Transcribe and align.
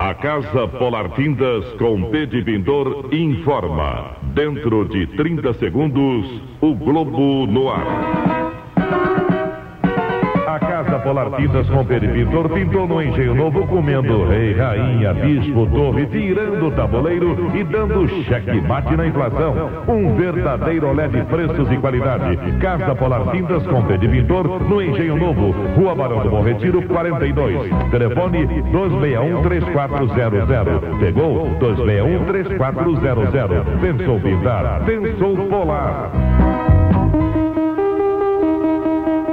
A 0.00 0.14
Casa 0.14 0.66
Polar 0.66 1.10
Tintas 1.10 1.62
com 1.74 2.10
P 2.10 2.24
de 2.24 2.42
Pintor 2.42 3.12
informa. 3.12 4.16
Dentro 4.34 4.88
de 4.88 5.06
30 5.08 5.52
segundos, 5.52 6.42
o 6.62 6.74
Globo 6.74 7.46
no 7.46 7.68
ar. 7.68 8.29
Polar 11.00 11.30
Tintas 11.32 11.68
com 11.68 11.84
Pintor 11.84 12.48
pintou 12.50 12.86
no 12.86 13.02
Engenho 13.02 13.34
Novo 13.34 13.66
comendo 13.66 14.24
rei, 14.26 14.54
rainha, 14.54 15.12
bispo, 15.14 15.66
torre, 15.66 16.06
tirando 16.06 16.66
o 16.66 16.70
tabuleiro 16.70 17.50
e 17.54 17.64
dando 17.64 18.06
cheque 18.24 18.60
mate 18.60 18.96
na 18.96 19.06
inflação. 19.06 19.54
Um 19.88 20.14
verdadeiro 20.14 20.88
olé 20.88 21.08
de 21.08 21.22
preços 21.24 21.70
e 21.70 21.76
qualidade. 21.78 22.36
Casa 22.60 22.94
Polar 22.94 23.30
Tintas 23.30 23.66
com 23.66 23.82
Pintor 23.82 24.62
no 24.62 24.82
Engenho 24.82 25.16
Novo, 25.16 25.54
Rua 25.76 25.94
Barão 25.94 26.22
do 26.22 26.30
Bom 26.30 26.42
Retiro, 26.42 26.82
42. 26.82 27.70
Telefone 27.90 28.46
261-3400. 28.46 31.00
Pegou? 31.00 31.50
261-3400. 31.58 33.80
Pensou 33.80 34.20
pintar? 34.20 34.84
Pensou 34.84 35.36
Polar. 35.48 36.12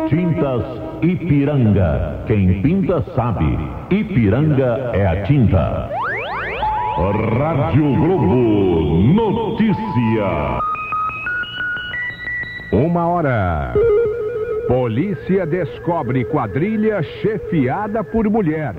Tintas 0.10 0.87
Ipiranga. 1.02 2.24
Quem 2.26 2.62
pinta 2.62 3.02
sabe. 3.16 3.58
Ipiranga 3.90 4.92
é 4.94 5.06
a 5.06 5.24
tinta. 5.24 5.90
Rádio 6.98 7.94
Globo 7.96 9.04
Notícia. 9.14 10.60
Uma 12.72 13.08
hora. 13.08 13.74
Polícia 14.68 15.46
descobre 15.46 16.26
quadrilha 16.26 17.04
chefiada 17.04 18.04
por 18.04 18.30
mulher. 18.30 18.74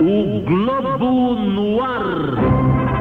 O 0.00 0.40
Globo 0.44 1.34
no 1.36 1.82
ar. 1.82 2.93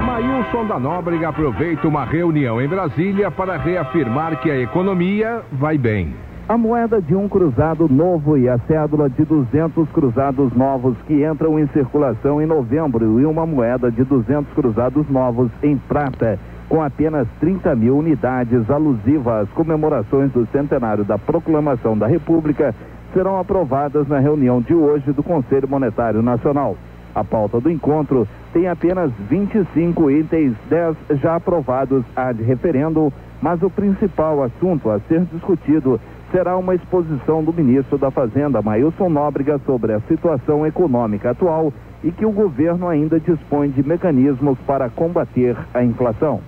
Mailson 0.43 0.65
da 0.65 0.77
Nóbrega 0.77 1.29
aproveita 1.29 1.87
uma 1.87 2.03
reunião 2.03 2.61
em 2.61 2.67
Brasília 2.67 3.31
para 3.31 3.55
reafirmar 3.55 4.41
que 4.41 4.51
a 4.51 4.59
economia 4.59 5.41
vai 5.53 5.77
bem. 5.77 6.13
A 6.49 6.57
moeda 6.57 7.01
de 7.01 7.15
um 7.15 7.29
cruzado 7.29 7.87
novo 7.87 8.37
e 8.37 8.49
a 8.49 8.57
cédula 8.67 9.09
de 9.09 9.23
200 9.23 9.89
cruzados 9.91 10.51
novos 10.53 10.97
que 11.07 11.25
entram 11.25 11.57
em 11.57 11.67
circulação 11.67 12.41
em 12.41 12.45
novembro 12.45 13.21
e 13.21 13.25
uma 13.25 13.45
moeda 13.45 13.89
de 13.89 14.03
200 14.03 14.51
cruzados 14.53 15.09
novos 15.09 15.49
em 15.61 15.77
prata, 15.77 16.37
com 16.67 16.83
apenas 16.83 17.25
30 17.39 17.73
mil 17.75 17.97
unidades 17.97 18.69
alusivas 18.69 19.43
às 19.43 19.49
comemorações 19.51 20.31
do 20.33 20.45
centenário 20.47 21.05
da 21.05 21.17
Proclamação 21.17 21.97
da 21.97 22.07
República, 22.07 22.75
serão 23.13 23.39
aprovadas 23.39 24.07
na 24.09 24.19
reunião 24.19 24.59
de 24.59 24.73
hoje 24.73 25.13
do 25.13 25.23
Conselho 25.23 25.69
Monetário 25.69 26.21
Nacional. 26.21 26.75
A 27.15 27.23
pauta 27.23 27.59
do 27.59 27.69
encontro 27.69 28.27
tem 28.51 28.67
apenas 28.67 29.11
25 29.29 30.09
itens, 30.09 30.55
10 30.69 30.95
já 31.21 31.35
aprovados 31.35 32.03
ad 32.15 32.41
referendo, 32.41 33.13
mas 33.41 33.61
o 33.61 33.69
principal 33.69 34.43
assunto 34.43 34.89
a 34.89 34.99
ser 35.01 35.21
discutido 35.31 35.99
será 36.31 36.57
uma 36.57 36.73
exposição 36.73 37.43
do 37.43 37.53
ministro 37.53 37.97
da 37.97 38.09
Fazenda, 38.09 38.61
Mailson 38.61 39.09
Nóbrega, 39.09 39.59
sobre 39.65 39.93
a 39.93 39.99
situação 40.01 40.65
econômica 40.65 41.29
atual 41.29 41.71
e 42.03 42.11
que 42.11 42.25
o 42.25 42.31
governo 42.31 42.87
ainda 42.87 43.19
dispõe 43.19 43.69
de 43.69 43.83
mecanismos 43.83 44.57
para 44.65 44.89
combater 44.89 45.55
a 45.73 45.83
inflação. 45.83 46.41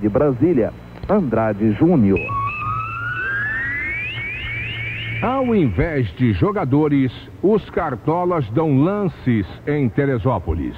De 0.00 0.08
Brasília, 0.08 0.72
Andrade 1.08 1.72
Júnior. 1.72 2.43
Ao 5.24 5.54
invés 5.54 6.06
de 6.16 6.34
jogadores, 6.34 7.10
os 7.42 7.70
cartolas 7.70 8.46
dão 8.50 8.84
lances 8.84 9.46
em 9.66 9.88
Teresópolis. 9.88 10.76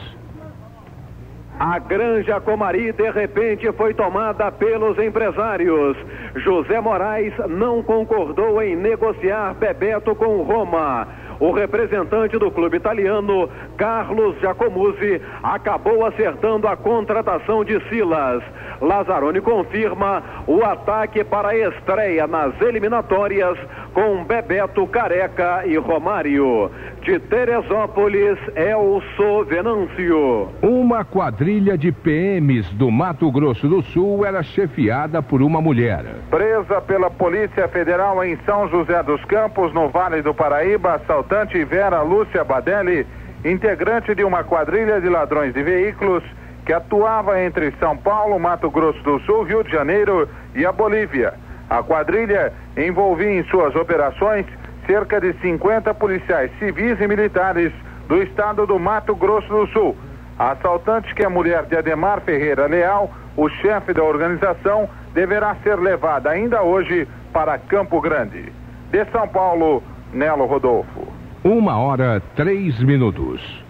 A 1.59 1.81
Granja 1.81 2.41
Comari 2.41 2.93
de 2.93 3.11
repente 3.11 3.73
foi 3.73 3.93
tomada 3.93 4.53
pelos 4.53 4.97
empresários. 5.01 5.97
José 6.37 6.81
Moraes 6.81 7.33
não 7.49 7.83
concordou 7.83 8.63
em 8.63 8.77
negociar 8.77 9.53
Bebeto 9.55 10.15
com 10.15 10.43
Roma. 10.43 11.09
O 11.39 11.51
representante 11.51 12.39
do 12.39 12.51
clube 12.51 12.79
italiano, 12.79 13.51
Carlos 13.77 14.39
Giacomuzzi, 14.41 15.21
acabou 15.43 16.07
acertando 16.07 16.67
a 16.67 16.77
contratação 16.77 17.63
de 17.63 17.79
Silas. 17.89 18.43
Lazzaroni 18.81 19.41
confirma 19.41 20.23
o 20.47 20.65
ataque 20.65 21.23
para 21.25 21.49
a 21.49 21.59
estreia 21.59 22.27
nas 22.27 22.59
eliminatórias 22.61 23.59
com 23.97 24.23
Bebeto 24.25 24.87
Careca 24.89 25.63
e 25.65 25.79
Romário. 25.79 26.71
De 27.01 27.19
Teresópolis, 27.19 28.39
Elso 28.55 29.45
Venâncio. 29.47 30.51
Uma 30.61 31.03
quadrilha 31.03 31.79
de 31.79 31.91
PMs 31.91 32.71
do 32.75 32.91
Mato 32.91 33.33
Grosso 33.33 33.67
do 33.67 33.81
Sul 33.81 34.27
era 34.27 34.43
chefiada 34.43 35.23
por 35.23 35.41
uma 35.41 35.63
mulher. 35.63 36.05
Presa 36.29 36.79
pela 36.83 37.11
Polícia 37.11 37.67
Federal 37.69 38.23
em 38.23 38.37
São 38.45 38.69
José 38.69 39.03
dos 39.03 39.25
Campos, 39.25 39.73
no 39.73 39.89
Vale 39.89 40.21
do 40.21 40.35
Paraíba, 40.35 40.97
assaltante 40.97 41.65
Vera 41.65 42.03
Lúcia 42.03 42.45
Badelli, 42.45 43.07
integrante 43.47 44.15
de 44.15 44.25
uma 44.25 44.45
quadrilha 44.45 45.01
de 45.01 45.09
ladrões 45.09 45.55
de 45.55 45.63
veículos 45.63 46.23
que 46.67 46.73
atuava 46.75 47.43
entre 47.43 47.73
São 47.79 47.97
Paulo, 47.97 48.39
Mato 48.39 48.71
Grosso 48.71 49.03
do 49.03 49.19
Sul, 49.21 49.45
Rio 49.45 49.65
de 49.65 49.71
Janeiro 49.71 50.29
e 50.55 50.67
a 50.67 50.73
Bolívia. 50.73 51.46
A 51.69 51.83
quadrilha 51.83 52.53
envolvia 52.77 53.41
em 53.41 53.45
suas 53.45 53.75
operações 53.75 54.47
cerca 54.87 55.21
de 55.21 55.33
50 55.41 55.93
policiais 55.95 56.51
civis 56.59 57.01
e 57.01 57.09
militares 57.09 57.73
do 58.09 58.23
estado 58.23 58.67
do 58.67 58.79
Mato 58.79 59.15
Grosso 59.17 59.49
do 59.49 59.67
Sul. 59.69 59.97
A 60.39 60.53
assaltante, 60.53 61.15
que 61.15 61.25
é 61.25 61.29
mulher 61.29 61.65
de 61.65 61.77
Ademar 61.77 62.21
Ferreira 62.21 62.67
Leal, 62.67 63.11
o 63.37 63.49
chefe 63.49 63.93
da 63.93 64.05
organização, 64.05 64.89
deverá 65.13 65.57
ser 65.63 65.77
levada 65.77 66.31
ainda 66.31 66.63
hoje 66.63 67.09
para 67.33 67.59
Campo 67.59 68.01
Grande. 68.01 68.53
De 68.91 69.05
São 69.07 69.27
Paulo, 69.27 69.83
Nelo 70.13 70.47
Rodolfo. 70.47 71.09
Uma 71.43 71.79
hora, 71.79 72.23
três 72.35 72.81
minutos. 72.83 73.65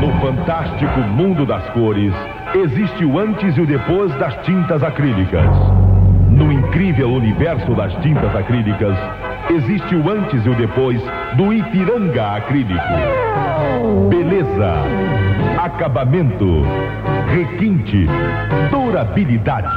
No 0.00 0.20
fantástico 0.20 1.00
mundo 1.00 1.44
das 1.44 1.68
cores, 1.70 2.14
existe 2.54 3.04
o 3.04 3.18
antes 3.18 3.56
e 3.56 3.60
o 3.60 3.66
depois 3.66 4.14
das 4.18 4.34
tintas 4.44 4.82
acrílicas. 4.82 5.48
No 6.30 6.52
incrível 6.52 7.12
universo 7.12 7.74
das 7.74 7.92
tintas 7.96 8.34
acrílicas, 8.34 8.96
existe 9.50 9.94
o 9.96 10.08
antes 10.08 10.44
e 10.44 10.48
o 10.48 10.54
depois 10.54 11.00
do 11.36 11.52
Ipiranga 11.52 12.36
acrílico. 12.36 12.80
Beleza, 14.08 14.74
acabamento, 15.58 16.62
requinte, 17.28 18.06
durabilidade. 18.70 19.74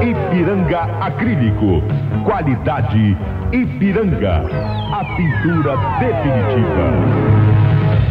Ipiranga 0.00 0.82
acrílico, 1.00 1.82
qualidade 2.24 3.16
Ipiranga, 3.52 4.42
a 4.92 5.04
pintura 5.16 5.76
definitiva. 5.98 7.38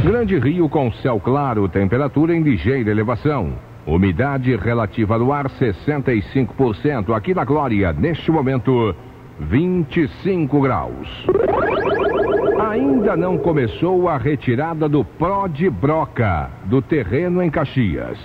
Grande 0.04 0.40
Rio 0.40 0.70
com 0.70 0.92
céu 0.92 1.20
claro, 1.20 1.68
temperatura 1.68 2.36
em 2.36 2.42
ligeira 2.42 2.92
elevação. 2.92 3.67
Umidade 3.88 4.54
relativa 4.58 5.18
do 5.18 5.32
ar 5.32 5.50
65%. 5.50 7.16
Aqui 7.16 7.34
na 7.34 7.46
Glória, 7.46 7.94
neste 7.94 8.30
momento, 8.30 8.94
25 9.40 10.62
graus. 10.62 11.08
Ainda 12.70 13.16
não 13.16 13.38
começou 13.38 14.10
a 14.10 14.18
retirada 14.18 14.90
do 14.90 15.06
Pró 15.06 15.48
de 15.48 15.70
Broca, 15.70 16.52
do 16.66 16.82
terreno 16.82 17.42
em 17.42 17.50
Caxias. 17.50 18.20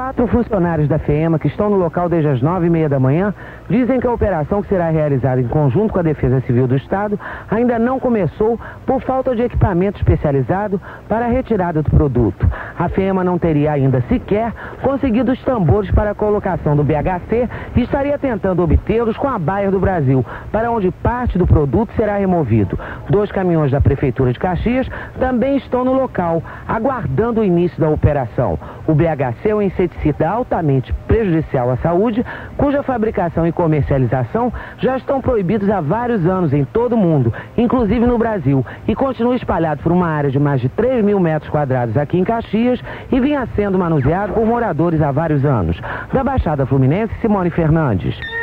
Quatro 0.00 0.26
funcionários 0.28 0.88
da 0.88 0.98
FEMA 0.98 1.38
que 1.38 1.46
estão 1.46 1.68
no 1.68 1.76
local 1.76 2.08
desde 2.08 2.30
as 2.30 2.40
nove 2.40 2.68
e 2.68 2.70
meia 2.70 2.88
da 2.88 2.98
manhã 2.98 3.34
dizem 3.68 4.00
que 4.00 4.06
a 4.06 4.10
operação 4.10 4.62
que 4.62 4.68
será 4.70 4.88
realizada 4.88 5.42
em 5.42 5.46
conjunto 5.46 5.92
com 5.92 5.98
a 5.98 6.02
Defesa 6.02 6.40
Civil 6.40 6.66
do 6.66 6.74
Estado 6.74 7.20
ainda 7.50 7.78
não 7.78 8.00
começou 8.00 8.58
por 8.86 9.02
falta 9.02 9.36
de 9.36 9.42
equipamento 9.42 9.98
especializado 9.98 10.80
para 11.06 11.26
a 11.26 11.28
retirada 11.28 11.82
do 11.82 11.90
produto. 11.90 12.48
A 12.78 12.88
FEMA 12.88 13.22
não 13.22 13.38
teria 13.38 13.72
ainda 13.72 14.00
sequer 14.08 14.54
conseguido 14.80 15.32
os 15.32 15.42
tambores 15.44 15.90
para 15.90 16.12
a 16.12 16.14
colocação 16.14 16.74
do 16.74 16.82
BHC 16.82 17.46
e 17.76 17.82
estaria 17.82 18.18
tentando 18.18 18.62
obtê-los 18.62 19.18
com 19.18 19.28
a 19.28 19.38
Bayer 19.38 19.70
do 19.70 19.78
Brasil, 19.78 20.24
para 20.50 20.70
onde 20.70 20.90
parte 20.90 21.36
do 21.36 21.46
produto 21.46 21.92
será 21.94 22.16
removido. 22.16 22.78
Dois 23.10 23.30
caminhões 23.30 23.70
da 23.70 23.82
Prefeitura 23.82 24.32
de 24.32 24.38
Caxias 24.38 24.88
também 25.18 25.58
estão 25.58 25.84
no 25.84 25.92
local, 25.92 26.42
aguardando 26.66 27.42
o 27.42 27.44
início 27.44 27.78
da 27.78 27.90
operação. 27.90 28.58
O 28.86 28.94
BHC 28.94 29.50
é 29.50 29.54
um 29.54 29.60
inseticida 29.90 30.28
altamente 30.28 30.92
prejudicial 31.06 31.70
à 31.70 31.76
saúde, 31.76 32.24
cuja 32.56 32.82
fabricação 32.82 33.46
e 33.46 33.52
comercialização 33.52 34.52
já 34.78 34.96
estão 34.96 35.20
proibidos 35.20 35.68
há 35.68 35.80
vários 35.80 36.24
anos 36.26 36.52
em 36.52 36.64
todo 36.64 36.94
o 36.94 36.98
mundo, 36.98 37.32
inclusive 37.56 38.06
no 38.06 38.18
Brasil, 38.18 38.64
e 38.86 38.94
continua 38.94 39.36
espalhado 39.36 39.82
por 39.82 39.92
uma 39.92 40.08
área 40.08 40.30
de 40.30 40.38
mais 40.38 40.60
de 40.60 40.68
3 40.68 41.04
mil 41.04 41.20
metros 41.20 41.50
quadrados 41.50 41.96
aqui 41.96 42.18
em 42.18 42.24
Caxias 42.24 42.80
e 43.10 43.20
vinha 43.20 43.46
sendo 43.54 43.78
manuseado 43.78 44.32
por 44.32 44.46
moradores 44.46 45.02
há 45.02 45.10
vários 45.10 45.44
anos. 45.44 45.80
Da 46.12 46.24
Baixada 46.24 46.66
Fluminense, 46.66 47.12
Simone 47.20 47.50
Fernandes. 47.50 48.39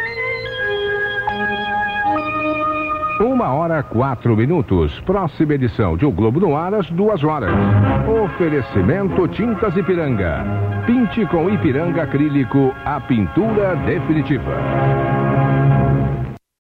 Uma 3.19 3.51
hora, 3.51 3.81
quatro 3.81 4.37
minutos. 4.37 4.99
Próxima 4.99 5.55
edição 5.55 5.97
de 5.97 6.05
O 6.05 6.11
Globo 6.11 6.39
no 6.39 6.55
Ar, 6.55 6.75
às 6.75 6.87
duas 6.91 7.23
horas. 7.23 7.49
Oferecimento 8.07 9.27
Tintas 9.29 9.75
Ipiranga. 9.75 10.45
Pinte 10.85 11.25
com 11.25 11.49
Ipiranga 11.49 12.03
Acrílico 12.03 12.71
a 12.85 13.01
pintura 13.01 13.75
definitiva. 13.77 14.55